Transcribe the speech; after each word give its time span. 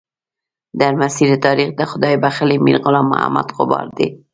درمسیر 0.79 1.29
تاریخ 1.45 1.69
د 1.77 1.81
خدای 1.91 2.15
بخښلي 2.23 2.57
میر 2.65 2.77
غلام 2.85 3.05
محمد 3.13 3.47
غبار 3.57 3.87
دی. 3.97 4.07